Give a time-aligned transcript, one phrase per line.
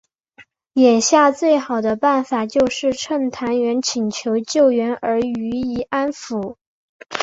[0.73, 6.55] 眼下最好的办法就是趁袁谭请求救援而予以安抚。